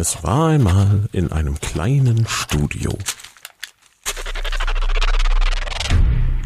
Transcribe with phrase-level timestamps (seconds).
[0.00, 2.96] Es war einmal in einem kleinen Studio.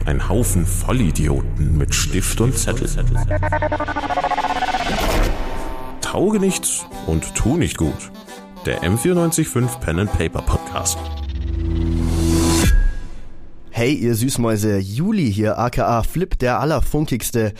[0.07, 2.89] Ein Haufen Vollidioten mit Stift und Zettel.
[6.01, 8.11] Tauge nichts und tu nicht gut.
[8.65, 10.99] Der M945 Pen and Paper Podcast.
[13.71, 17.53] Hey, ihr Süßmäuse, Juli hier, aka Flip, der allerfunkigste.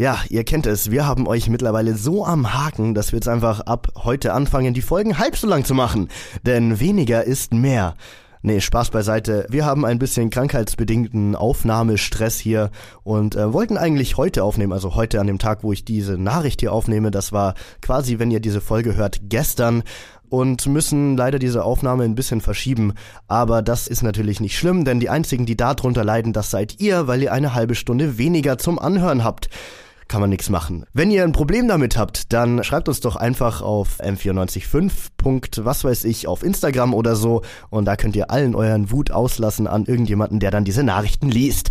[0.00, 3.62] Ja, ihr kennt es, wir haben euch mittlerweile so am Haken, dass wir jetzt einfach
[3.62, 6.08] ab heute anfangen, die Folgen halb so lang zu machen.
[6.46, 7.96] Denn weniger ist mehr.
[8.40, 9.44] Nee, Spaß beiseite.
[9.48, 12.70] Wir haben ein bisschen krankheitsbedingten Aufnahmestress hier
[13.02, 16.60] und äh, wollten eigentlich heute aufnehmen, also heute an dem Tag, wo ich diese Nachricht
[16.60, 17.10] hier aufnehme.
[17.10, 19.82] Das war quasi, wenn ihr diese Folge hört, gestern
[20.28, 22.92] und müssen leider diese Aufnahme ein bisschen verschieben.
[23.26, 27.08] Aber das ist natürlich nicht schlimm, denn die einzigen, die darunter leiden, das seid ihr,
[27.08, 29.48] weil ihr eine halbe Stunde weniger zum Anhören habt
[30.08, 30.84] kann man nichts machen.
[30.92, 35.64] Wenn ihr ein Problem damit habt, dann schreibt uns doch einfach auf m945.
[35.64, 39.66] was weiß ich auf Instagram oder so und da könnt ihr allen euren Wut auslassen
[39.66, 41.70] an irgendjemanden, der dann diese Nachrichten liest.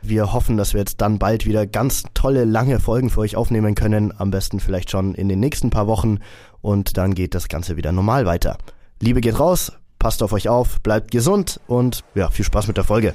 [0.00, 3.74] Wir hoffen, dass wir jetzt dann bald wieder ganz tolle, lange Folgen für euch aufnehmen
[3.74, 4.12] können.
[4.16, 6.20] Am besten vielleicht schon in den nächsten paar Wochen.
[6.60, 8.58] Und dann geht das Ganze wieder normal weiter.
[9.00, 12.84] Liebe geht raus, passt auf euch auf, bleibt gesund und ja, viel Spaß mit der
[12.84, 13.14] Folge.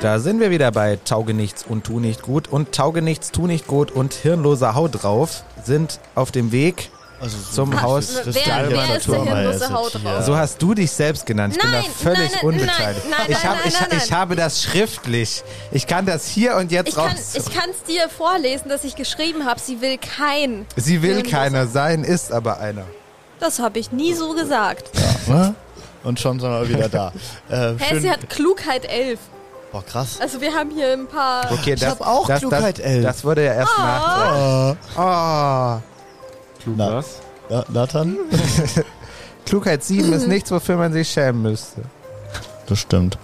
[0.00, 2.48] Da sind wir wieder bei Tauge nichts und tu nicht gut.
[2.48, 7.36] Und Tauge nichts, tu nicht gut und hirnloser Haut drauf sind auf dem Weg Also
[7.50, 8.14] zum Haus.
[8.14, 10.24] wer, des wer ist der hirnlose Haut drauf?
[10.26, 11.54] So hast du dich selbst genannt.
[11.56, 13.02] Ich bin Nein, da völlig nein, nein, unbeteiligt.
[13.08, 14.00] nein, nein, ich, hab, nein, ich, nein, nein.
[14.04, 15.42] ich habe das schriftlich.
[15.72, 17.32] Ich kann das hier und jetzt Ich kann raus.
[17.34, 20.66] ich kann's dir vorlesen, dass ich geschrieben habe, sie will kein.
[20.76, 21.36] Sie will Hirnloser.
[21.36, 22.84] keiner sein, ist aber einer.
[23.40, 24.90] Das habe ich nie so gesagt.
[26.04, 27.12] Und schon sind wir wieder da.
[27.48, 29.18] Äh, Hä, sie hat Klugheit 11.
[29.76, 30.18] Boah, krass.
[30.22, 31.52] Also wir haben hier ein paar...
[31.52, 33.04] Okay, das, hab auch das, Klugheit das, elf.
[33.04, 34.76] Das wurde ja erst nach.
[34.96, 35.80] Oh.
[36.64, 37.04] Na,
[37.50, 38.16] Na, Nathan?
[39.44, 41.82] Klugheit 7 ist nichts, wofür man sich schämen müsste.
[42.66, 43.18] Das stimmt.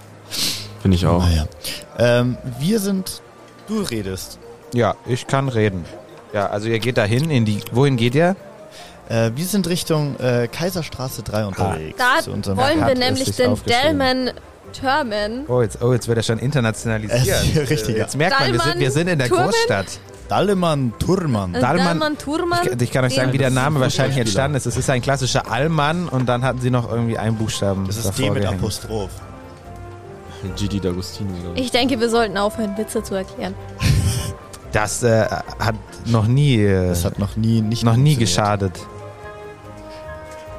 [0.83, 1.25] Finde ich auch.
[1.25, 1.47] Naja.
[1.99, 3.23] Ähm, wir sind.
[3.67, 4.39] Du redest.
[4.75, 5.87] Ja, ich kann reden.
[6.35, 7.63] Ja, also ihr geht dahin in die.
[7.73, 8.37] Wohin geht ihr?
[9.09, 11.97] Äh, wir sind Richtung äh, Kaiserstraße 3 unterwegs.
[11.97, 13.59] Da wollen wir nämlich den.
[13.65, 14.33] Delman
[14.79, 15.45] Turman.
[15.49, 17.45] Oh, jetzt, oh, jetzt wird er schon internationalisiert.
[17.71, 19.87] Richtig, Jetzt merkt man, wir sind, wir sind in der Dalman, Großstadt.
[20.29, 21.55] Dallemann Turman.
[21.55, 22.61] Äh, Dalman Turman.
[22.65, 24.67] Ich, ich kann euch sagen, wie der Name wahrscheinlich entstanden ist.
[24.67, 27.87] Es ist ein klassischer Allmann und dann hatten sie noch irgendwie einen Buchstaben.
[27.87, 28.61] Das ist davor D mit gehängt.
[28.61, 29.11] Apostroph.
[30.57, 31.31] Gigi D'Agostino.
[31.41, 31.63] oder so.
[31.63, 33.55] Ich denke, wir sollten aufhören, Witze zu erklären.
[34.73, 35.27] Das äh,
[35.59, 35.75] hat
[36.07, 38.73] noch nie, äh, Das hat noch nie nicht noch nie geschadet.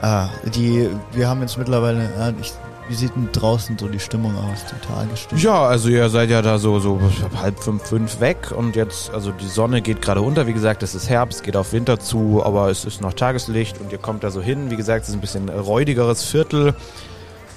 [0.04, 2.54] Ah, die, wir haben jetzt mittlerweile, ah, ich,
[2.90, 5.44] wie sieht denn draußen so die Stimmung aus, die Tagesstimmung?
[5.44, 7.00] Ja, also ihr seid ja da so, so
[7.36, 10.48] halb fünf, fünf weg und jetzt, also die Sonne geht gerade unter.
[10.48, 13.92] Wie gesagt, es ist Herbst, geht auf Winter zu, aber es ist noch Tageslicht und
[13.92, 14.70] ihr kommt da so hin.
[14.70, 16.76] Wie gesagt, es ist ein bisschen räudigeres Viertel.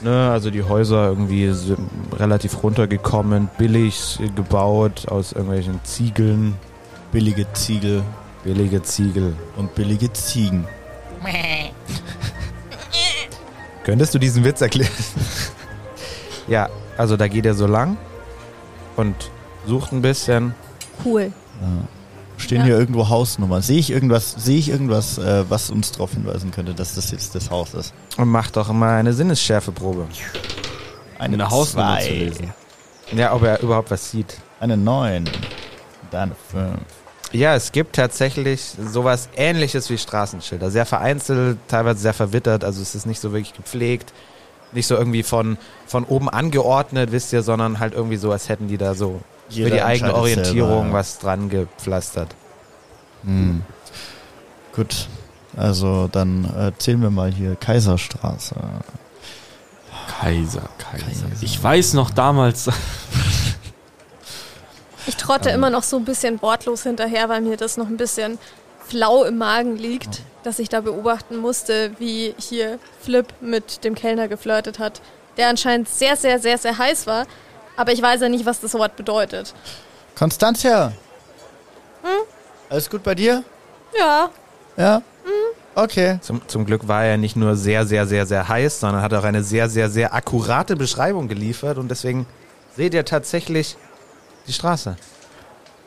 [0.03, 6.55] Ne, also die Häuser irgendwie sind relativ runtergekommen, billig gebaut aus irgendwelchen Ziegeln,
[7.13, 8.03] Billige Ziegel
[8.47, 9.35] billige Ziegel.
[9.57, 10.67] und billige Ziegen.
[13.87, 14.91] Könntest du diesen Witz erklären?
[16.49, 17.97] ja, also da geht er so lang
[18.97, 19.15] und
[19.65, 20.57] sucht ein bisschen.
[21.05, 21.33] Cool.
[22.37, 22.65] Stehen Ja.
[22.65, 23.63] hier irgendwo Hausnummern?
[23.63, 27.37] Sehe ich irgendwas, sehe ich irgendwas, äh, was uns darauf hinweisen könnte, dass das jetzt
[27.37, 27.95] das Haus ist?
[28.17, 30.09] Und macht doch mal eine Sinnesschärfeprobe.
[31.21, 32.53] Eine Hausnummer zu lesen.
[33.13, 34.37] Ja, ob er überhaupt was sieht.
[34.59, 35.31] Eine 9.
[36.11, 36.81] Dann eine 5.
[37.37, 40.71] Ja, es gibt tatsächlich sowas ähnliches wie Straßenschilder.
[40.71, 44.15] Sehr vereinzelt, teilweise sehr verwittert, also es ist nicht so wirklich gepflegt.
[44.73, 48.69] Nicht so irgendwie von, von oben angeordnet, wisst ihr, sondern halt irgendwie so, als hätten
[48.69, 49.21] die da so
[49.51, 52.35] für die eigene Orientierung was dran gepflastert.
[53.25, 53.63] Hm.
[54.75, 55.09] Gut.
[55.57, 58.57] Also dann äh, zählen wir mal hier Kaiserstraße.
[60.21, 61.27] Kaiser, Kaiser, Kaiser.
[61.43, 62.71] Ich weiß noch damals.
[65.07, 68.39] Ich trotte immer noch so ein bisschen wortlos hinterher, weil mir das noch ein bisschen
[68.87, 74.29] flau im Magen liegt, dass ich da beobachten musste, wie hier Flip mit dem Kellner
[74.29, 75.01] geflirtet hat,
[75.37, 77.27] der anscheinend sehr, sehr, sehr, sehr heiß war.
[77.77, 79.55] Aber ich weiß ja nicht, was das Wort bedeutet.
[80.17, 80.93] Konstanzia!
[82.69, 83.43] Alles gut bei dir?
[83.97, 84.31] Ja,
[84.77, 85.03] Ja?
[85.75, 86.19] Okay.
[86.23, 89.25] Zum, zum Glück war er nicht nur sehr, sehr, sehr, sehr heiß, sondern hat auch
[89.25, 92.27] eine sehr, sehr, sehr akkurate Beschreibung geliefert und deswegen
[92.75, 93.77] seht ihr tatsächlich
[94.47, 94.97] die Straße.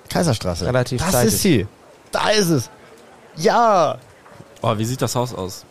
[0.09, 0.65] Kaiserstraße.
[0.65, 1.33] Relativ Das zeitig.
[1.33, 1.67] ist sie.
[2.11, 2.69] Da ist es.
[3.35, 3.97] Ja.
[4.61, 5.65] Oh, wie sieht das Haus aus?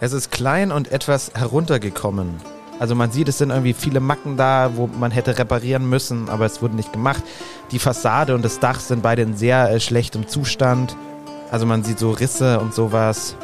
[0.00, 2.40] Es ist klein und etwas heruntergekommen.
[2.78, 6.46] Also man sieht, es sind irgendwie viele Macken da, wo man hätte reparieren müssen, aber
[6.46, 7.22] es wurde nicht gemacht.
[7.72, 10.96] Die Fassade und das Dach sind beide in sehr äh, schlechtem Zustand.
[11.50, 13.34] Also man sieht so Risse und sowas.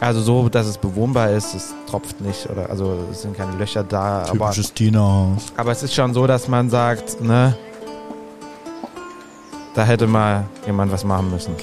[0.00, 3.82] Also so, dass es bewohnbar ist, es tropft nicht oder also es sind keine Löcher
[3.82, 5.42] da, aber, Typisches Tina-Haus.
[5.56, 7.56] aber es ist schon so, dass man sagt, ne,
[9.78, 11.54] da hätte mal jemand was machen müssen.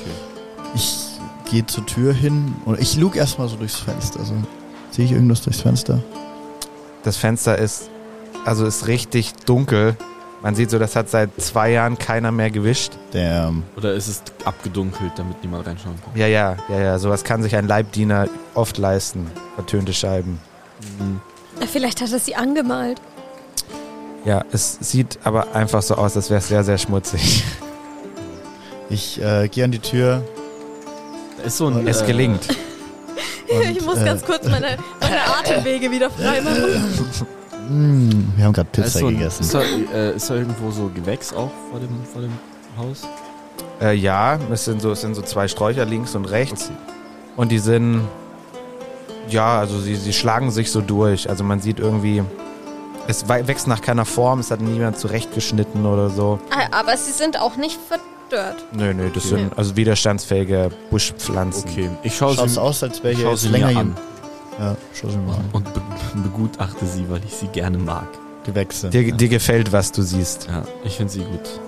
[0.74, 1.06] Ich
[1.52, 4.22] gehe zur Tür hin und ich lug erstmal so durchs Fenster.
[4.22, 4.34] Also,
[4.90, 6.02] sehe ich irgendwas durchs Fenster?
[7.04, 7.90] Das Fenster ist,
[8.46, 9.98] also ist richtig dunkel.
[10.42, 12.94] Man sieht so, das hat seit zwei Jahren keiner mehr gewischt.
[13.12, 13.64] Damn.
[13.76, 16.18] Oder ist es abgedunkelt, damit niemand reinschauen kann?
[16.18, 19.30] Ja, ja, ja, ja, sowas kann sich ein Leibdiener oft leisten.
[19.56, 20.40] Vertönte Scheiben.
[21.00, 21.20] Mhm.
[21.60, 23.02] Na, Vielleicht hat er sie angemalt.
[24.24, 27.44] Ja, es sieht aber einfach so aus, als wäre es sehr, sehr schmutzig.
[28.90, 30.24] Ich äh, gehe an die Tür.
[31.38, 31.88] Da ist so ein.
[31.88, 32.48] Es äh, gelingt.
[33.48, 37.26] Und, ich muss äh, ganz kurz meine, meine Atemwege wieder freimachen.
[37.70, 39.44] Mm, wir haben gerade Pizza ist, so ein, gegessen.
[39.44, 42.32] ist, da, äh, ist da irgendwo so Gewächs auch vor dem, vor dem
[42.78, 43.08] Haus?
[43.82, 46.72] Äh, ja, es sind, so, es sind so zwei Sträucher links und rechts.
[47.36, 48.08] Und die sind,
[49.30, 51.30] ja, also sie, sie schlagen sich so durch.
[51.30, 52.24] Also man sieht irgendwie,
[53.08, 56.40] es wächst nach keiner Form, es hat niemand zurechtgeschnitten oder so.
[56.52, 57.80] Ah, Aber sie sind auch nicht
[58.30, 58.64] verdörrt.
[58.74, 59.36] Nö, nö, das Okay.
[59.42, 61.70] sind also widerstandsfähige Buschpflanzen.
[61.70, 63.96] Okay, ich schaue sie, aus, als wäre ich jetzt sie länger an
[64.60, 65.50] Ja, schau sie mal an.
[65.54, 65.82] und be
[66.24, 68.08] begutachte sie, weil ich sie gerne mag.
[68.46, 68.90] Gewächse.
[68.90, 70.48] Dir, dir gefällt, was du siehst.
[70.50, 71.60] Ja, ich finde sie gut.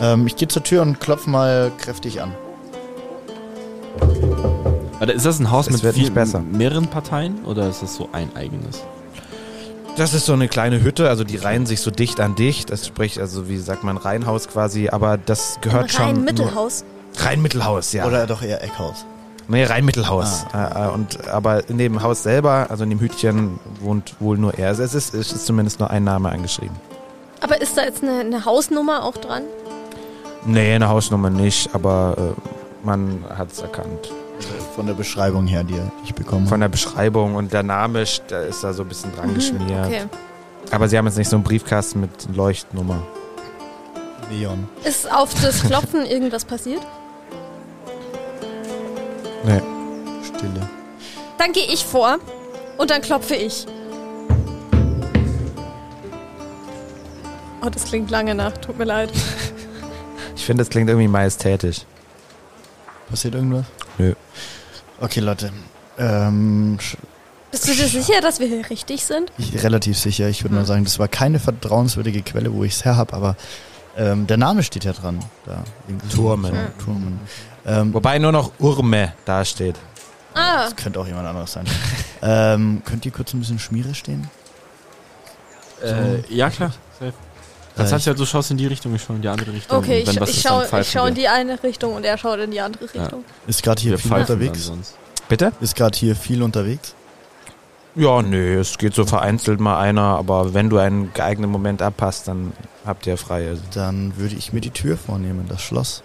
[0.00, 2.32] Ähm, ich gehe zur Tür und klopfe mal kräftig an.
[4.98, 6.40] Warte, ist das ein Haus Es mit viel, besser.
[6.40, 8.82] mehreren Parteien oder ist das so ein eigenes?
[9.98, 12.70] Das ist so eine kleine Hütte, also die reihen sich so dicht an dicht.
[12.70, 16.04] Das spricht also, wie sagt man, Reihenhaus quasi, aber das gehört schon.
[16.06, 16.84] Ein nur- Mittelhaus.
[17.16, 18.06] Rheinmittelhaus, ja.
[18.06, 19.04] Oder doch eher Eckhaus.
[19.48, 20.44] Nee, Rheinmittelhaus.
[20.54, 24.56] Äh, äh, und, aber in dem Haus selber, also in dem Hütchen, wohnt wohl nur
[24.56, 24.68] er.
[24.68, 26.76] Also es ist, es ist zumindest nur ein Name angeschrieben.
[27.40, 29.42] Aber ist da jetzt eine, eine Hausnummer auch dran?
[30.44, 34.12] Nee, eine Hausnummer nicht, aber äh, man hat es erkannt.
[34.78, 36.60] Von der Beschreibung her, die ich bekommen Von habe.
[36.60, 39.86] der Beschreibung und der Name ist da so ein bisschen dran geschmiert.
[39.86, 40.04] Okay.
[40.70, 43.02] Aber sie haben jetzt nicht so einen Briefkasten mit Leuchtnummer.
[44.30, 44.68] Neon.
[44.84, 46.80] Ist auf das Klopfen irgendwas passiert?
[49.44, 49.60] Nee.
[50.22, 50.70] Stille.
[51.38, 52.18] Dann gehe ich vor
[52.76, 53.66] und dann klopfe ich.
[57.62, 58.56] Oh, das klingt lange nach.
[58.58, 59.10] Tut mir leid.
[60.36, 61.80] Ich finde, das klingt irgendwie majestätisch.
[63.10, 63.64] Passiert irgendwas?
[63.98, 64.14] Nö.
[65.00, 65.52] Okay, Leute.
[65.98, 66.78] Ähm,
[67.50, 69.32] Bist du dir sicher, dass wir hier richtig sind?
[69.38, 70.28] ich, relativ sicher.
[70.28, 70.66] Ich würde mal Hm.
[70.66, 73.36] sagen, das war keine vertrauenswürdige Quelle, wo ich es her habe, aber
[73.96, 75.18] ähm, der Name steht ja dran.
[75.44, 75.64] Da.
[76.14, 76.52] Turmen.
[76.78, 77.20] So, Turmen.
[77.66, 79.76] Ähm, Wobei nur noch Urme dasteht.
[80.34, 81.64] Ah, das könnte auch jemand anderes sein.
[82.22, 84.28] ähm, könnt ihr kurz ein bisschen Schmiere stehen?
[85.82, 86.72] Äh, ja, klar.
[86.98, 87.12] Safe.
[87.78, 89.78] Das Äh, heißt ja, du schaust in die Richtung, ich schaue in die andere Richtung.
[89.78, 90.00] okay.
[90.00, 92.18] und wenn Ich, was ich schaue ich pfeifen schau in die eine Richtung und er
[92.18, 93.02] schaut in die andere Ja.
[93.02, 93.24] Richtung.
[93.46, 94.64] Ist gerade hier Wir viel unterwegs?
[94.66, 94.94] sonst.
[95.28, 95.52] Bitte?
[95.60, 96.94] Ist gerade hier viel unterwegs?
[97.94, 102.28] Ja, nee, es geht so vereinzelt mal einer, aber wenn du einen geeigneten Moment abpasst,
[102.28, 102.52] dann
[102.86, 103.48] habt ihr frei.
[103.48, 103.62] Also.
[103.74, 106.02] Dann würde ich mir die Tür vornehmen, das Schloss.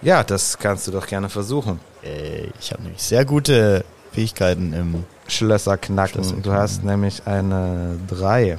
[0.00, 1.80] Ja, das kannst du doch gerne versuchen.
[2.02, 5.04] Ey, ich habe nämlich sehr gute Fähigkeiten im.
[5.28, 6.14] Schlösser knacken.
[6.24, 6.60] Schlösser Du knacken.
[6.60, 8.58] hast nämlich eine 3.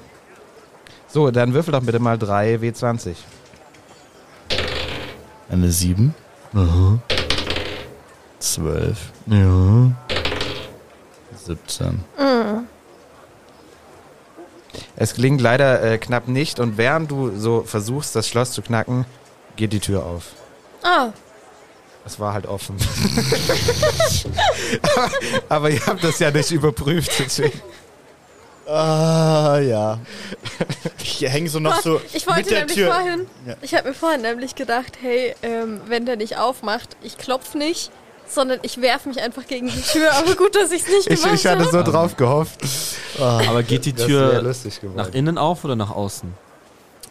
[1.14, 3.14] So, dann würfel doch bitte mal 3 W20.
[5.48, 6.16] Eine 7.
[6.56, 6.98] Aha.
[8.40, 8.98] 12.
[9.28, 9.92] Ja.
[11.46, 12.04] 17.
[14.96, 19.06] Es gelingt leider äh, knapp nicht und während du so versuchst, das Schloss zu knacken,
[19.56, 20.32] geht die Tür auf.
[20.82, 21.10] Ah,
[22.06, 22.76] Es war halt offen.
[24.82, 25.10] aber,
[25.50, 27.62] aber ihr habt das ja nicht überprüft, deswegen.
[28.68, 30.00] Ah, ja.
[31.02, 32.94] Ich hänge so noch so ich wollte mit der nämlich Tür.
[32.94, 33.56] vorhin, Ja.
[33.62, 37.92] ich habe mir vorhin nämlich gedacht, hey, ähm, wenn der nicht aufmacht, ich klopf nicht,
[38.28, 40.14] sondern ich werfe mich einfach gegen die Tür.
[40.14, 41.72] Aber gut, dass ich es nicht Ich, gemacht ich hatte habe.
[41.72, 42.62] so drauf gehofft.
[43.20, 44.42] Aber geht die Tür
[44.96, 46.34] nach innen auf oder nach außen?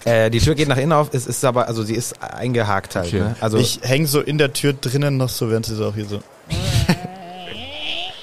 [0.05, 3.07] Äh, die Tür geht nach innen auf, es ist aber, also sie ist eingehakt halt.
[3.09, 3.21] Okay.
[3.21, 3.37] Ne?
[3.41, 6.07] Also ich hänge so in der Tür drinnen noch so, während sie so auch hier
[6.07, 6.21] so.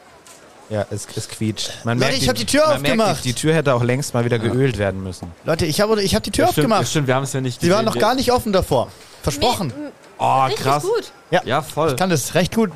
[0.72, 1.72] ja, es, es quietscht.
[1.84, 3.24] Man Leute, ich hab die Tür man merkt, aufgemacht.
[3.26, 5.32] Die, die Tür hätte auch längst mal wieder geölt werden müssen.
[5.44, 6.90] Leute, ich habe ich hab die Tür Ja, stimmt, ja, aufgemacht.
[6.90, 7.94] stimmt, wir haben es ja nicht Sie waren gesehen.
[8.00, 8.88] noch gar nicht offen davor.
[9.22, 9.68] Versprochen.
[9.78, 10.84] Nee, Oh, richtig krass.
[10.84, 11.12] gut.
[11.46, 11.90] Ja, voll.
[11.92, 12.72] Ich kann das recht gut.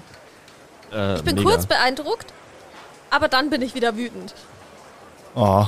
[0.91, 1.49] Äh, Ich bin mega.
[1.49, 2.27] kurz beeindruckt,
[3.11, 4.33] aber dann bin ich wieder wütend.
[5.35, 5.65] Oh.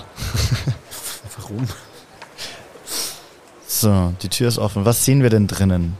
[1.39, 1.67] Warum?
[3.67, 4.85] So, die Tür ist offen.
[4.85, 5.97] Was sehen wir denn drinnen?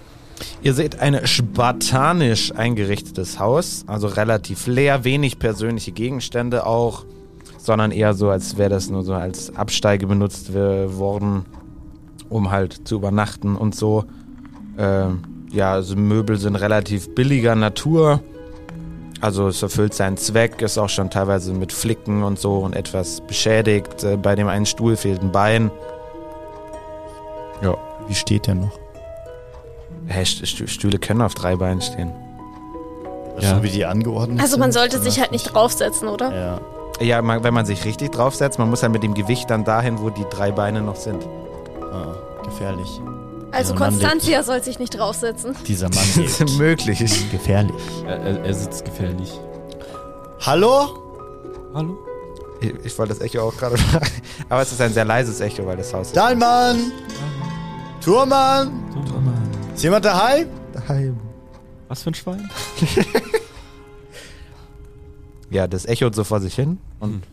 [0.68, 7.06] Ihr seht ein spartanisch eingerichtetes Haus, also relativ leer, wenig persönliche Gegenstände auch,
[7.58, 11.46] sondern eher so, als wäre das nur so als Absteige benutzt worden,
[12.28, 14.04] um halt zu übernachten und so.
[14.78, 15.22] Ähm,
[15.54, 18.22] ja, also Möbel sind relativ billiger Natur.
[19.22, 23.22] Also es erfüllt seinen Zweck, ist auch schon teilweise mit Flicken und so und etwas
[23.22, 24.04] beschädigt.
[24.04, 25.72] Äh, Bei dem einen Stuhl fehlt ein Bein.
[28.10, 28.87] Wie steht der noch?
[30.08, 32.12] Hä, St- St- Stühle können auf drei Beinen stehen.
[33.40, 34.80] So wie die angeordnet Also man sind?
[34.82, 36.34] sollte sich halt nicht draufsetzen, oder?
[36.36, 36.62] Ja.
[37.00, 40.00] Ja, man, wenn man sich richtig draufsetzt, man muss halt mit dem Gewicht dann dahin,
[40.00, 41.24] wo die drei Beine noch sind.
[41.94, 42.90] Ah, gefährlich.
[43.52, 45.56] Also Konstantia soll sich nicht draufsetzen.
[45.68, 46.58] Dieser Mann Das ist lebt.
[46.58, 47.30] möglich.
[47.32, 47.76] gefährlich.
[48.08, 49.40] Er, er, er sitzt gefährlich.
[50.42, 50.88] Hallo?
[51.76, 51.98] Hallo?
[52.60, 54.08] Ich, ich wollte das Echo auch gerade fragen.
[54.50, 56.92] Aber es ist ein sehr leises Echo, weil das Haus ist Dahlmann!
[58.04, 58.84] Turmann!
[59.78, 60.48] Ist jemand daheim?
[60.74, 61.18] daheim.
[61.88, 62.50] Was für ein Schwein?
[65.50, 67.24] Ja, das echot so vor sich hin und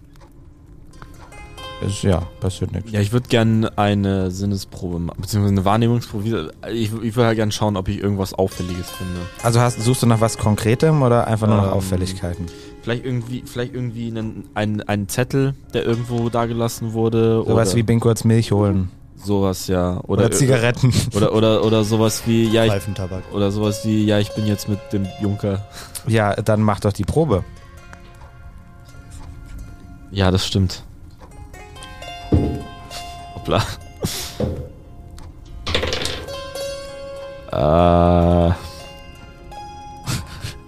[1.84, 2.92] es, ja, passiert nichts.
[2.92, 6.52] Ja, ich würde gerne eine Sinnesprobe machen, beziehungsweise eine Wahrnehmungsprobe.
[6.72, 9.20] Ich, ich würde halt gerne schauen, ob ich irgendwas Auffälliges finde.
[9.42, 12.46] Also hast, suchst du nach was Konkretem oder einfach nur nach Ähm, Auffälligkeiten?
[12.82, 17.42] Vielleicht irgendwie, vielleicht irgendwie einen, einen, einen Zettel, der irgendwo da gelassen wurde.
[17.44, 18.90] Sowas oder wie bin kurz Milch holen.
[19.16, 20.00] Sowas, ja.
[20.02, 20.92] Oder, Oder, Zigaretten.
[21.14, 22.83] Oder, oder, oder sowas wie, ja, ich,
[23.33, 25.66] oder sowas wie, ja, ich bin jetzt mit dem Junker.
[26.06, 27.44] Ja, dann mach doch die Probe.
[30.11, 30.85] Ja, das stimmt.
[33.35, 33.62] Hoppla.
[37.50, 38.52] äh,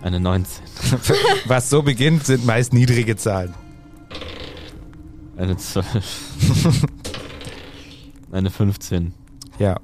[0.03, 0.65] eine 19.
[1.47, 3.55] Was so beginnt, sind meist niedrige Zahlen.
[5.37, 6.83] Eine 12.
[8.37, 9.12] eine 15.
[9.59, 9.76] Ja.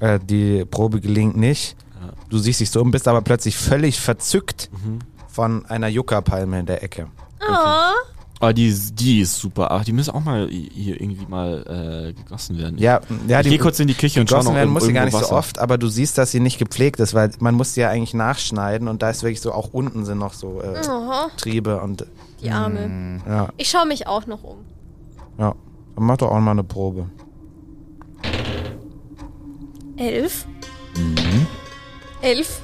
[0.00, 1.76] Äh, die Probe gelingt nicht.
[2.00, 2.12] Ja.
[2.28, 4.98] Du siehst dich so um, bist aber plötzlich völlig verzückt Mhm.
[5.28, 7.06] von einer Yucca-Palme in der Ecke.
[7.40, 7.92] Ah,
[8.40, 9.70] Aber die, ist- die ist super.
[9.70, 12.76] Ach, die müssen auch mal hier irgendwie mal äh, gegossen werden.
[12.78, 14.84] Ja, ja ich die gehe kurz in die Küche und schau Gegossen noch werden muss
[14.84, 15.38] sie gar nicht irgendwo so Wasser.
[15.38, 18.14] oft, aber du siehst, dass sie nicht gepflegt ist, weil man muss sie ja eigentlich
[18.14, 22.04] nachschneiden und da ist wirklich so, auch unten sind noch so äh, oh, Triebe und
[22.42, 22.84] die Arme.
[22.84, 23.22] Hm.
[23.28, 24.58] ja, Ich schaue mich auch noch um.
[25.38, 25.54] ja.
[25.94, 27.06] Dann mach doch auch mal eine Probe.
[29.96, 30.46] Elf.
[30.96, 31.46] Mhm.
[32.20, 32.62] Elf.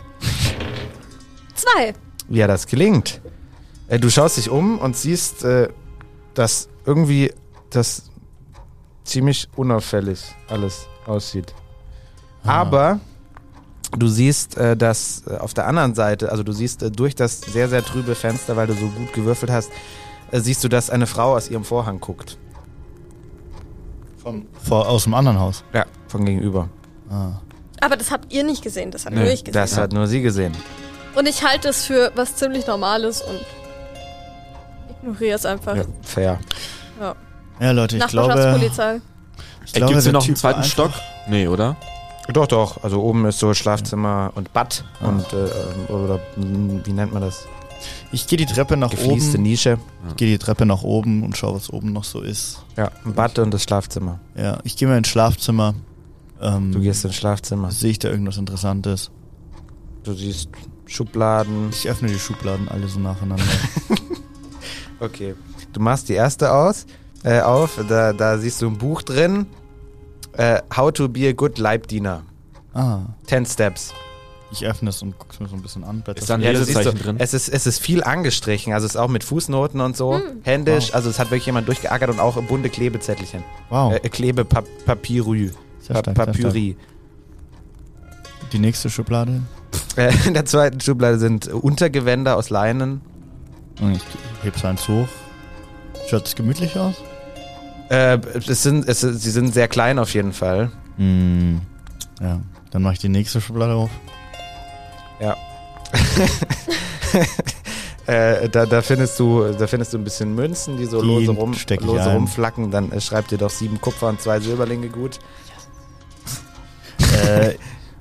[1.55, 1.95] Zwei.
[2.29, 3.21] Ja, das gelingt.
[3.89, 5.69] Äh, du schaust dich um und siehst, äh,
[6.35, 7.33] dass irgendwie
[7.71, 8.11] das
[9.05, 11.55] ziemlich unauffällig alles aussieht.
[12.45, 13.01] Aber
[13.97, 17.83] du siehst, äh, dass auf der anderen Seite, also du siehst durch das sehr, sehr
[17.83, 19.71] trübe Fenster, weil du so gut gewürfelt hast,
[20.31, 22.39] siehst du, dass eine Frau aus ihrem Vorhang guckt.
[24.23, 25.65] Vom, vor, aus dem anderen Haus.
[25.73, 26.69] Ja, von gegenüber.
[27.11, 27.41] Ah.
[27.81, 29.61] Aber das habt ihr nicht gesehen, das habe Nö, nur ich gesehen.
[29.61, 30.53] das hat nur sie gesehen.
[31.15, 33.41] Und ich halte es für was ziemlich Normales und
[35.03, 35.77] ignoriere es einfach.
[35.77, 36.39] Ja, fair.
[37.61, 39.01] Ja, Leute, ich glaube, Nachbarschaftspolizei.
[39.67, 40.93] ich glaube, Gibt's hier der noch einen zweiten einfach- Stock?
[41.29, 41.77] Nee, oder?
[42.33, 42.85] Doch, doch.
[42.85, 45.09] Also oben ist so Schlafzimmer und Bad Ah.
[45.09, 47.47] und äh, oder wie nennt man das?
[48.13, 49.43] Ich gehe die Treppe nach Geflieste oben.
[49.45, 49.79] Nische.
[50.11, 52.63] Ich gehe die Treppe nach oben und schaue, was oben noch so ist.
[52.77, 54.19] Ja, ein Bad und das Schlafzimmer.
[54.37, 55.75] Ja, ich gehe mal ins Schlafzimmer.
[56.41, 57.71] Ähm, Du gehst ins Schlafzimmer.
[57.71, 59.11] Sehe ich da irgendwas Interessantes?
[60.05, 60.49] Du siehst
[60.87, 61.69] Schubladen.
[61.71, 63.45] Ich öffne die Schubladen alle so nacheinander.
[65.01, 65.35] Okay.
[65.73, 66.85] Du machst die erste aus,
[67.23, 67.79] äh, auf.
[67.89, 69.47] Da, da siehst du ein Buch drin.
[70.33, 72.23] Äh, How to be a good Leibdiener.
[72.75, 73.95] ah, 10 Steps.
[74.51, 76.03] ich öffne es und gucke es mir so ein bisschen an.
[76.17, 77.17] Ist da ein Lesezeichen drin?
[77.21, 78.73] es, ist, es ist viel angestrichen.
[78.73, 80.21] Also es ist auch mit Fußnoten und so.
[80.43, 80.89] Händisch.
[80.89, 80.95] Wow.
[80.97, 83.45] Also es hat wirklich jemand durchgeackert und auch bunte Klebezettelchen.
[83.71, 85.51] Wow, Äh, Klebepapyrü.
[85.89, 86.53] Sehr Pa stark, sehr stark.
[86.53, 86.77] Papyri.
[88.53, 89.43] Die nächste Schublade.
[89.97, 93.01] Äh, in der zweiten Schublade sind Untergewänder aus Leinen.
[93.81, 94.01] Ich
[94.45, 95.09] heb's eins hoch.
[96.09, 96.95] Schaut es gemütlich aus?
[97.89, 100.71] Äh, es sind, es, sie sind sehr klein auf jeden Fall.
[100.99, 101.61] Hm.
[102.21, 102.41] Ja,
[102.71, 103.91] dann mache ich die nächste Schublade auf.
[108.07, 111.31] Äh, da, da findest du, da findest du ein bisschen Münzen, die so Die lose,
[111.31, 112.71] rum, lose rumflacken.
[112.71, 115.19] Dann äh, schreibt dir doch sieben Kupfer und zwei Silberlinge gut.
[117.19, 117.55] Äh,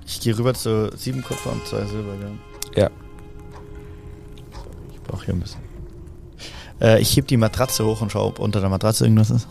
[0.06, 2.14] ich gehe rüber zu sieben Kupfer und zwei Silber,
[2.76, 2.84] ja.
[2.84, 2.90] Ja.
[4.94, 5.62] Ich brauche hier ein bisschen.
[6.82, 9.48] Äh, ich heb die Matratze hoch und schaue, ob unter der Matratze irgendwas ist.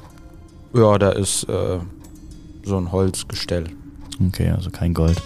[0.74, 1.78] Ja, da ist äh,
[2.64, 3.66] so ein Holzgestell.
[4.28, 5.20] Okay, also kein Gold.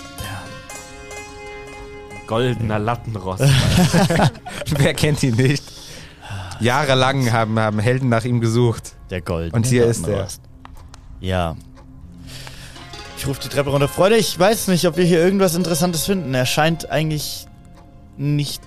[2.27, 3.43] Goldener Lattenrost.
[4.79, 5.65] Wer kennt ihn nicht?
[6.61, 8.95] Jahrelang haben, haben Helden nach ihm gesucht.
[9.11, 9.53] Der Gold.
[9.53, 10.29] Und hier ist er.
[11.21, 11.57] Ja.
[13.21, 13.87] Ich rufe die Treppe runter.
[13.87, 16.33] Freunde, ich weiß nicht, ob wir hier irgendwas Interessantes finden.
[16.33, 17.47] Er scheint eigentlich
[18.17, 18.63] nicht.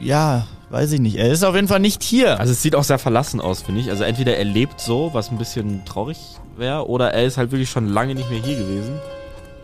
[0.00, 1.14] Ja, weiß ich nicht.
[1.16, 2.40] Er ist auf jeden Fall nicht hier.
[2.40, 3.88] Also es sieht auch sehr verlassen aus, finde ich.
[3.88, 6.18] Also entweder er lebt so, was ein bisschen traurig
[6.56, 8.98] wäre, oder er ist halt wirklich schon lange nicht mehr hier gewesen.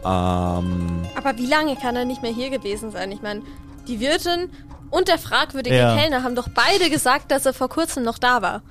[0.05, 3.11] Ähm, Aber wie lange kann er nicht mehr hier gewesen sein?
[3.11, 3.43] Ich meine,
[3.89, 4.49] die Wirtin
[4.91, 5.97] und der fragwürdige Ja.
[5.97, 8.63] Kellner haben doch beide gesagt, dass er vor kurzem noch da war.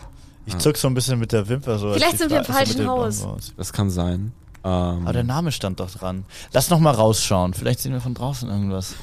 [0.45, 1.87] Ich zuck so ein bisschen mit der Wimper so.
[1.87, 3.27] als Vielleicht die sind wir im Fra- also mit falschen.
[3.27, 3.53] Haus.
[3.57, 4.31] Das kann sein.
[4.65, 4.69] Ähm,
[5.03, 6.25] Aber der Name stand doch dran.
[6.53, 7.53] Lass noch mal rausschauen.
[7.53, 8.95] Vielleicht sehen wir von draußen irgendwas.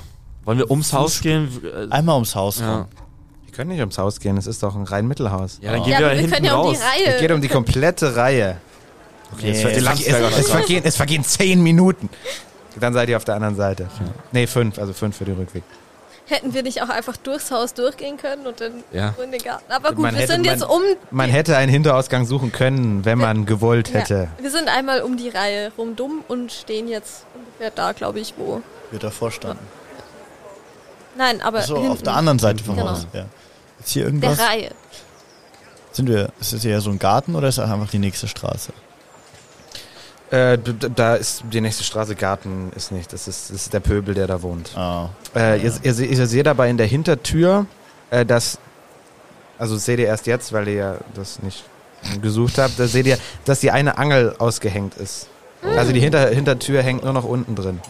[0.44, 1.48] wollen wir ums Haus gehen?
[1.90, 2.78] Einmal ums Haus Ja.
[2.78, 2.86] rum.
[3.44, 5.58] Wir können nicht ums Haus gehen, es ist doch ein Rheinmittelhaus.
[5.60, 6.78] Ja, dann gehen Ja, wir wir hinten können ja um raus.
[6.78, 7.14] Reihe.
[7.14, 8.56] Es geht um die komplette Reihe.
[9.32, 10.42] Okay, Es, ver- es, es, es, Straße.
[10.44, 12.08] vergehen, es vergehen zehn Minuten.
[12.78, 13.88] Dann seid ihr auf der anderen Seite.
[14.32, 15.62] Nee, fünf, also fünf für den Rückweg.
[16.30, 19.14] Hätten wir nicht auch einfach durchs Haus durchgehen können und dann Ja.
[19.22, 19.70] in den Garten.
[19.70, 20.82] Aber gut, Man wir hätte- sind jetzt man- um.
[21.10, 24.28] Man hätte einen Hinterausgang suchen können, wenn man gewollt hätte.
[24.38, 28.20] Ja, wir sind einmal um die Reihe rum dumm und stehen jetzt ungefähr da, glaube
[28.20, 28.62] ich, wo.
[28.92, 29.66] Wir davor standen.
[31.16, 32.90] Nein, aber So, hinten, auf der anderen Seite vom Genau.
[32.90, 33.06] Haus.
[33.12, 33.24] Ja.
[33.80, 34.38] Ist hier der irgendwas?
[34.38, 34.70] Reihe.
[35.92, 38.72] Sind wir, ist das eher so ein Garten oder ist das einfach die nächste Straße?
[40.30, 40.58] Äh,
[40.94, 43.12] da ist die nächste Straße Garten ist nicht.
[43.12, 44.76] Das ist, das ist der Pöbel, der da wohnt.
[44.76, 45.08] Ah.
[45.34, 47.66] Äh, ihr, ihr, se- ihr seht aber in der Hintertür,
[48.10, 48.58] äh, dass,
[49.58, 51.64] also seht ihr erst jetzt, weil ihr ja das nicht
[52.22, 55.26] gesucht habt, da seht ihr, dass die eine Angel ausgehängt ist.
[55.62, 57.80] Also die Hinter Hintertür hängt nur noch unten drin.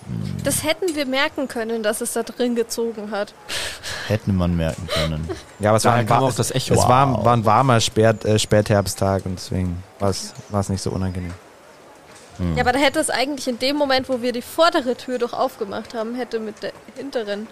[0.42, 3.32] Das hätten wir merken können, dass es da drin gezogen hat.
[4.08, 5.28] Hätte man merken können.
[5.60, 6.74] Ja, aber es war ein, war, auch das Echo.
[6.74, 7.24] es war, Wow.
[7.24, 11.32] war ein warmer Spät, äh, Spätherbsttag und deswegen war es war es nicht so unangenehm.
[12.40, 12.56] Hm.
[12.56, 15.32] Ja, aber da hätte es eigentlich in dem Moment, wo wir die vordere Tür doch
[15.32, 17.46] aufgemacht haben, hätte mit der hinteren.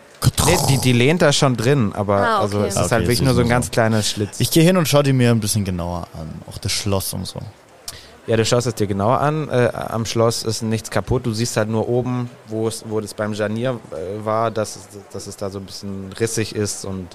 [0.46, 2.42] Nee, die, die lehnt da schon drin, aber Ah, okay.
[2.42, 3.72] also es ist Okay, halt es wirklich ist nur so ein ganz so.
[3.72, 4.40] kleiner Schlitz.
[4.40, 6.42] Ich gehe hin und schaue die mir ein bisschen genauer an.
[6.50, 7.38] Auch das Schloss und so.
[8.26, 9.48] Ja, du schaust es dir genauer an.
[9.48, 11.24] Äh, am Schloss ist nichts kaputt.
[11.24, 14.88] Du siehst halt nur oben, wo es, wo das beim Janier äh, war, dass es,
[15.12, 17.08] dass es da so ein bisschen rissig ist und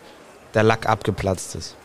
[0.55, 1.75] der Lack abgeplatzt ist.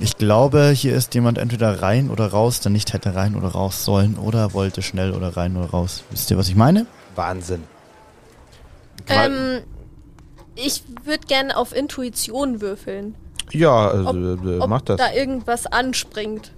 [0.00, 3.84] Ich glaube, hier ist jemand entweder rein oder raus, der nicht hätte rein oder raus
[3.84, 6.04] sollen oder wollte schnell oder rein oder raus.
[6.10, 6.86] Wisst ihr, was ich meine?
[7.16, 7.64] Wahnsinn.
[9.08, 9.62] Ähm,
[10.54, 13.16] ich würde gerne auf Intuition würfeln.
[13.50, 14.98] Ja, äh, Ob- äh, Ob mach das.
[14.98, 16.52] da irgendwas anspringt.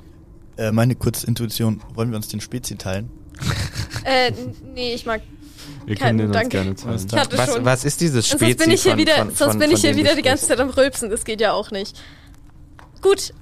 [0.59, 3.10] Äh, meine Kurzintuition, wollen wir uns den Spezi teilen?
[4.02, 4.32] Äh,
[4.75, 5.21] nee, ich mag.
[5.84, 6.49] Wir Kein- können den uns danke.
[6.56, 7.06] gerne teilen.
[7.36, 7.64] Was, schon.
[7.67, 9.80] was ist dieses Spezi sonst bin ich hier von, wieder, von, sonst von, bin ich
[9.82, 10.47] hier wieder die ganze?
[10.47, 11.10] Zeit am Rülpsen.
[11.10, 12.00] Das geht ja auch nicht.
[13.02, 13.34] Gut.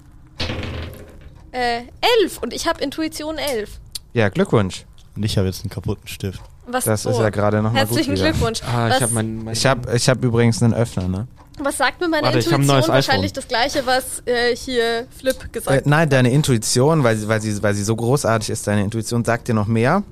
[1.58, 1.78] Äh,
[2.22, 2.38] elf.
[2.42, 3.80] Und ich habe Intuition elf.
[4.12, 4.84] Ja, Glückwunsch.
[5.16, 6.40] Und ich habe jetzt einen kaputten Stift.
[6.66, 7.10] Was Das so?
[7.10, 8.14] ist ja gerade nochmal gut Herzlichen.
[8.14, 8.60] Glückwunsch.
[8.62, 11.26] Ah, was, ich habe mein, mein Ich habe ich hab übrigens einen Öffner, ne?
[11.60, 12.76] was sagt mir meine Warte, ich hab ein Intuition?
[12.76, 13.42] neues Wahrscheinlich iPhone.
[13.42, 15.86] das gleiche, was äh, hier Flip Äh, gesagt hat.
[15.86, 19.48] nein, deine Intuition, weil sie, weil, sie, weil sie so großartig ist, deine Intuition sagt
[19.48, 20.04] dir noch mehr.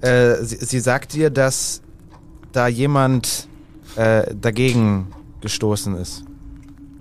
[0.00, 1.82] Äh, sie, sie sagt dir, dass
[2.52, 3.46] da jemand
[3.96, 6.22] äh, dagegen gestoßen ist.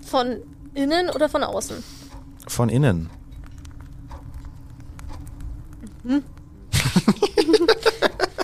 [0.06, 0.38] Von
[0.74, 1.82] innen oder von außen?
[2.48, 3.10] Von innen.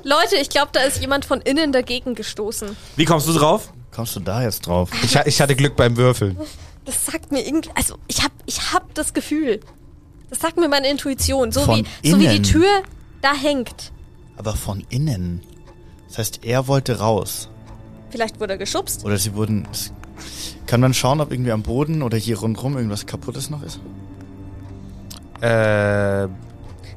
[0.03, 2.75] Leute, ich glaube, da ist jemand von innen dagegen gestoßen.
[2.95, 3.73] Wie kommst du drauf?
[3.91, 4.89] Kommst du da jetzt drauf?
[5.03, 6.37] Ich, ich hatte Glück beim Würfeln.
[6.85, 9.59] Das sagt mir irgendwie, also ich hab, ich hab das Gefühl.
[10.29, 11.51] Das sagt mir meine Intuition.
[11.51, 12.43] So, Von wie, so wie die innen?
[12.43, 12.67] Tür
[13.21, 13.91] da hängt.
[14.37, 15.41] Aber von innen.
[16.07, 17.49] Das heißt, er wollte raus.
[18.09, 19.03] Vielleicht wurde er geschubst.
[19.03, 19.67] Oder sie wurden.
[20.65, 23.79] Kann man schauen, ob irgendwie am Boden oder hier rundherum irgendwas kaputtes noch ist?
[25.41, 26.27] Äh,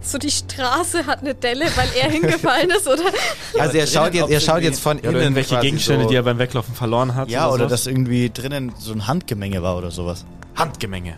[0.02, 3.02] So die Straße hat eine Delle, weil er hingefallen ist, oder?
[3.58, 6.08] also drinnen, schaut jetzt, ihr schaut jetzt von Ja, oder innen irgendwelche Gegenstände, so.
[6.10, 7.28] die er beim Weglaufen verloren hat?
[7.28, 7.70] Ja, oder so?
[7.70, 10.24] dass irgendwie drinnen so ein Handgemenge war oder sowas.
[10.56, 11.14] Handgemenge.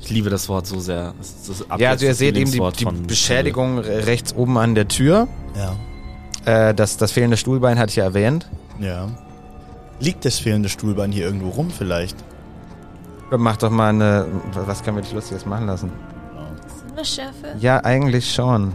[0.00, 1.12] Ich liebe das Wort so sehr.
[1.18, 4.74] Das ist das Ja, also ihr seht eben die, die Beschädigung re- rechts oben an
[4.74, 5.28] der Tür.
[5.54, 5.76] Ja.
[6.70, 8.48] Äh, das, das fehlende Stuhlbein hatte ich ja erwähnt.
[8.78, 9.08] Ja.
[10.00, 12.16] Liegt das fehlende Stuhlbein hier irgendwo rum vielleicht?
[13.30, 14.26] Mach doch mal eine.
[14.54, 15.92] Was können wir dich Lustiges machen lassen?
[17.04, 17.56] Sinnesschärfe.
[17.60, 18.72] Ja, eigentlich schon.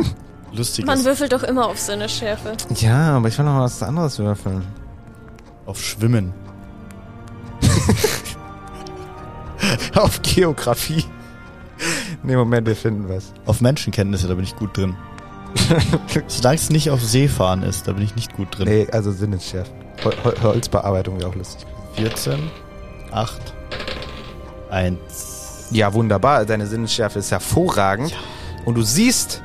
[0.52, 0.86] Lustiges.
[0.86, 2.52] Man würfelt doch immer auf Sinnesschärfe.
[2.76, 4.64] Ja, aber ich will noch mal was anderes würfeln.
[5.66, 6.32] auf Schwimmen.
[9.94, 11.04] Auf Geografie.
[12.22, 13.32] Nee, Moment, wir finden was.
[13.46, 14.94] Auf Menschenkenntnisse, da bin ich gut drin.
[16.28, 18.68] Solange es nicht auf Seefahren ist, da bin ich nicht gut drin.
[18.68, 19.70] Nee, also Sinneschärfe.
[20.04, 21.66] Hol Hol Holzbearbeitung wäre auch lustig.
[21.94, 22.38] 14,
[23.10, 23.40] 8,
[24.70, 25.35] 1.
[25.70, 26.44] Ja, wunderbar.
[26.44, 28.12] Deine Sinnesschärfe ist hervorragend.
[28.64, 29.42] Und du siehst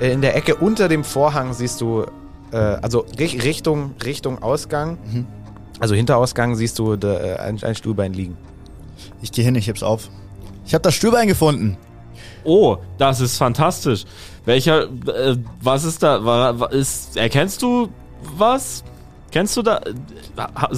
[0.00, 2.04] äh, in der Ecke unter dem Vorhang siehst du,
[2.52, 5.26] äh, also Ri- Richtung, Richtung Ausgang, Mhm.
[5.80, 8.36] also hinter Ausgang siehst du de, äh, ein, ein Stuhlbein liegen.
[9.22, 10.08] Ich gehe hin, ich heb's auf.
[10.64, 11.76] Ich habe das Stuhlbein gefunden.
[12.44, 14.04] Oh, das ist fantastisch.
[14.44, 17.88] Welcher, äh, was ist da, wa, wa, ist, erkennst du
[18.36, 18.84] was?
[19.32, 20.76] Kennst du da, äh,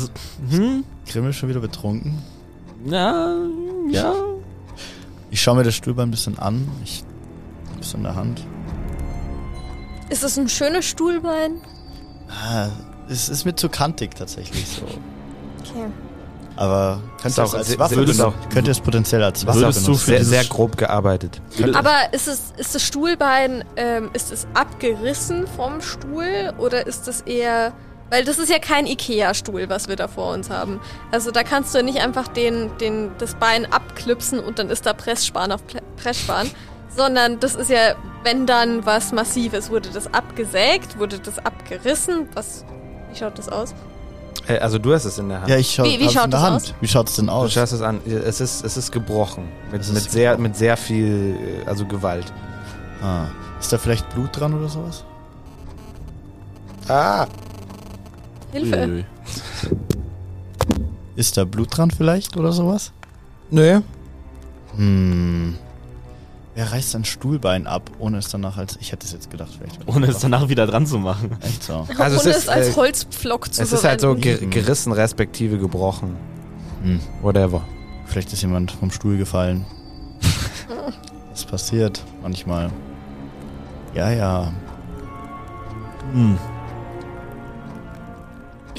[0.51, 0.85] hm?
[1.07, 2.23] Grimmel schon wieder betrunken.
[2.87, 3.35] Ja,
[3.91, 4.15] ja.
[5.31, 6.69] Ich schaue mir das Stuhlbein ein bisschen an.
[6.85, 7.05] Ich
[7.75, 8.47] hab's in der Hand.
[10.09, 11.61] Ist es ein schönes Stuhlbein?
[12.29, 12.69] Ah,
[13.09, 14.85] es ist mir zu kantig tatsächlich so.
[14.85, 15.87] Okay.
[16.57, 18.21] Aber könnte auch es als Waffe würdest
[18.53, 21.41] könnte es potenziell als Waffe Würdest du benutzt für Sehr, sehr grob gearbeitet.
[21.73, 27.21] Aber ist es ist das Stuhlbein ähm, ist es abgerissen vom Stuhl oder ist es
[27.21, 27.73] eher
[28.11, 30.81] weil das ist ja kein Ikea-Stuhl, was wir da vor uns haben.
[31.13, 34.93] Also da kannst du nicht einfach den, den, das Bein abklipsen und dann ist da
[34.95, 36.51] Pressspan auf Ple- Pressspan,
[36.97, 37.95] sondern das ist ja,
[38.25, 39.71] wenn dann was Massives.
[39.71, 40.99] Wurde das abgesägt?
[40.99, 42.29] Wurde das abgerissen?
[42.35, 42.65] Was,
[43.13, 43.75] wie schaut das aus?
[44.47, 45.49] Äh, Also du hast es in der Hand.
[45.51, 46.57] Ja, ich schau, Wie- wie schaut in der das Hand.
[46.57, 46.75] aus?
[46.81, 47.53] Wie schaut es denn Du aus?
[47.53, 48.01] schaust es an.
[48.07, 49.49] Es ist, es ist gebrochen.
[49.71, 52.33] Mit, Es ist mit, sehr, mit sehr viel, äh, also Gewalt.
[53.03, 53.27] Ah.
[53.61, 55.05] Ist da vielleicht Blut dran oder sowas?
[56.89, 57.27] Ah!
[58.53, 58.77] Hilfe.
[58.77, 59.05] Uiuiui.
[61.17, 62.93] Ist da Blut dran vielleicht oder sowas?
[63.51, 63.81] Nö.
[64.77, 65.57] Hm.
[66.55, 68.77] Wer reißt ein Stuhlbein ab, ohne es danach als.
[68.81, 69.87] Ich hätte es jetzt gedacht, vielleicht.
[69.87, 71.37] Ohne es danach wieder dran zu machen.
[71.41, 71.87] Echt so.
[71.99, 74.93] Also es Ohne ist, es als äh, Holzpflock zu Es ist halt so ge gerissen
[74.93, 76.17] respektive gebrochen.
[76.83, 77.01] Hm.
[77.23, 77.63] Whatever.
[78.07, 79.65] Vielleicht ist jemand vom Stuhl gefallen.
[81.31, 82.69] Das passiert manchmal.
[83.95, 84.53] Ja, ja.
[86.13, 86.37] Hm.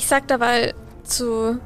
[0.10, 1.60] Ich sag dabei zu.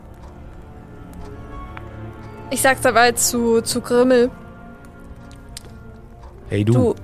[2.50, 4.30] Ich sag dabei zu, zu Grimmel.
[6.50, 6.74] Hey du.
[6.74, 6.96] Du,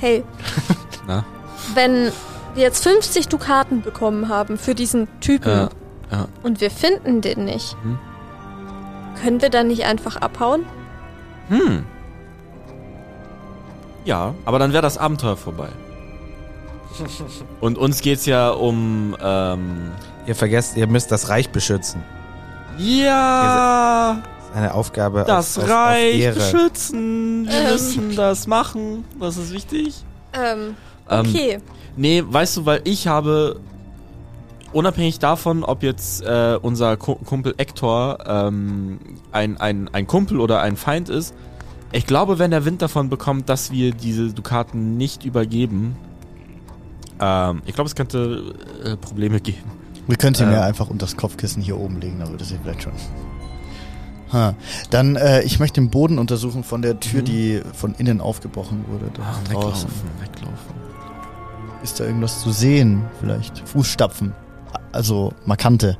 [0.00, 0.24] hey.
[1.06, 1.26] Na?
[1.74, 2.10] Wenn
[2.54, 5.68] wir jetzt 50 Dukaten bekommen haben für diesen Typen Ja,
[6.10, 6.28] ja.
[6.42, 7.98] und wir finden den nicht, Mhm.
[9.22, 10.64] können wir dann nicht einfach abhauen?
[11.50, 11.84] Hm.
[14.06, 15.68] Ja, aber dann wäre das Abenteuer vorbei.
[17.60, 19.16] Und uns geht's ja um.
[19.22, 19.90] Ähm,
[20.26, 22.02] Ihr vergesst, ihr müsst das Reich beschützen.
[22.78, 26.34] ja, Das ist eine Aufgabe das auf, auf, Reich auf Ehre.
[26.34, 27.46] beschützen.
[27.48, 27.72] Wir Ähm.
[27.72, 29.04] müssen das machen.
[29.18, 30.04] Das ist wichtig.
[30.34, 30.74] Ähm,
[31.10, 31.58] Ähm, okay.
[31.96, 33.58] Nee, weißt du, weil ich habe,
[34.72, 38.98] unabhängig davon, ob jetzt äh, unser Ku- Kumpel Ektor ähm,
[39.32, 41.34] ein, ein, ein Kumpel oder ein Feind ist,
[41.90, 45.96] ich glaube, wenn der Wind davon bekommt, dass wir diese Dukaten nicht übergeben,
[47.20, 48.54] ähm, ich glaube, es könnte
[48.84, 49.70] äh, Probleme geben.
[50.06, 50.48] Wir können sie Äh.
[50.48, 52.92] mir einfach unter das Kopfkissen hier oben legen, da würde sie vielleicht schon.
[54.32, 54.54] Ha.
[54.90, 57.24] Dann, äh, ich möchte den Boden untersuchen von der Tür, Mhm.
[57.24, 59.10] die von innen aufgebrochen wurde.
[59.14, 59.88] Da draußen.
[60.20, 60.74] weglaufen.
[61.82, 63.04] Ist da irgendwas zu sehen?
[63.20, 64.34] Vielleicht Fußstapfen.
[64.92, 65.96] Also markante.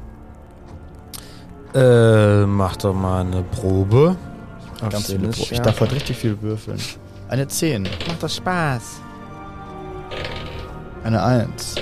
[1.75, 4.17] Äh, mach doch mal eine Probe.
[4.91, 6.79] Ganz viele Pro Ich darf heute richtig viel würfeln.
[7.29, 9.01] Eine 10, Macht doch Spaß.
[11.09, 11.75] Eine 1.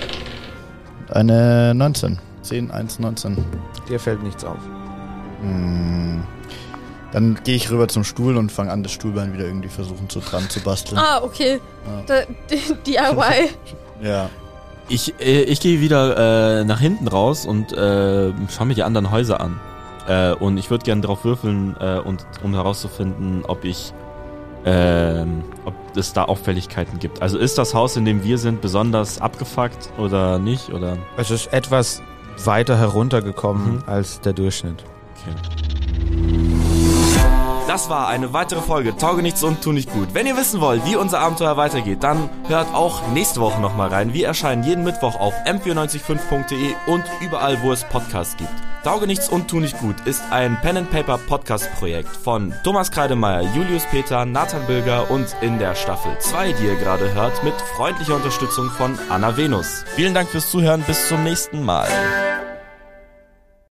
[1.09, 2.19] Und eine 19.
[2.43, 3.45] 10, 1, 19.
[3.89, 4.59] Dir fällt nichts auf.
[5.41, 6.23] Hm.
[7.13, 10.21] Dann gehe ich rüber zum Stuhl und fange an, das Stuhlbein wieder irgendwie versuchen zu
[10.21, 10.99] dran zu basteln.
[10.99, 11.61] Ah, okay.
[12.09, 12.25] Ja.
[12.87, 13.51] DIY.
[14.03, 14.31] Ja.
[14.89, 19.11] Ich, äh, ich gehe wieder äh, nach hinten raus und äh, schaue mir die anderen
[19.11, 19.59] Häuser an.
[20.07, 23.93] Äh, und ich würde gerne drauf würfeln, äh, und, um herauszufinden, ob ich,
[24.67, 27.23] ähm, ob es da Auffälligkeiten gibt.
[27.23, 30.73] Also ist das Haus, in dem wir sind, besonders abgefuckt oder nicht?
[30.73, 32.03] Oder Es ist etwas
[32.45, 33.83] weiter heruntergekommen Mhm.
[33.87, 34.85] als der Durchschnitt.
[37.67, 40.15] Das war eine weitere Folge Tauge nichts und tu nicht gut.
[40.15, 44.13] Wenn ihr wissen wollt, wie unser Abenteuer weitergeht, dann hört auch nächste Woche nochmal rein.
[44.15, 48.53] Wir erscheinen jeden Mittwoch auf m945.de und überall, wo es Podcasts gibt.
[48.85, 52.93] Tauge nichts und tu nicht gut ist ein Pen and Paper Podcast Projekt von Thomas
[52.93, 57.55] Kreidemeier, Julius Peter, Nathan Bilger und in der Staffel 2, die ihr gerade hört, mit
[57.75, 59.85] freundlicher Unterstützung von Anna Venus.
[59.97, 61.89] Vielen Dank fürs Zuhören, bis zum nächsten Mal.